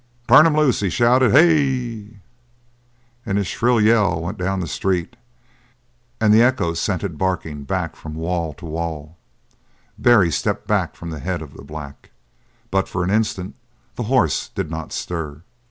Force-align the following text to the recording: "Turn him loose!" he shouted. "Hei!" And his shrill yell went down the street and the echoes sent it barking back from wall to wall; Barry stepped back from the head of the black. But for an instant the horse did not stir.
"Turn 0.27 0.47
him 0.47 0.55
loose!" 0.57 0.79
he 0.79 0.89
shouted. 0.89 1.31
"Hei!" 1.31 2.21
And 3.23 3.37
his 3.37 3.45
shrill 3.45 3.79
yell 3.79 4.19
went 4.19 4.39
down 4.39 4.59
the 4.59 4.65
street 4.67 5.15
and 6.19 6.33
the 6.33 6.41
echoes 6.41 6.79
sent 6.79 7.03
it 7.03 7.19
barking 7.19 7.65
back 7.65 7.95
from 7.95 8.15
wall 8.15 8.51
to 8.55 8.65
wall; 8.65 9.19
Barry 9.99 10.31
stepped 10.31 10.65
back 10.65 10.95
from 10.95 11.11
the 11.11 11.19
head 11.19 11.43
of 11.43 11.53
the 11.53 11.63
black. 11.63 12.09
But 12.71 12.89
for 12.89 13.03
an 13.03 13.11
instant 13.11 13.53
the 13.95 14.05
horse 14.09 14.49
did 14.49 14.71
not 14.71 14.91
stir. 14.91 15.43